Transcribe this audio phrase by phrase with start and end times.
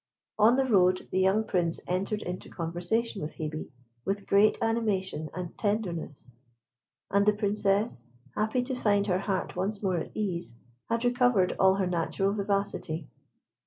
[0.39, 3.69] On the road, the young Prince entered into conversation with Hebe,
[4.03, 6.33] with great animation and tenderness;
[7.11, 8.03] and the Princess,
[8.35, 10.55] happy to find her heart once more at ease,
[10.89, 13.09] had recovered all her natural vivacity.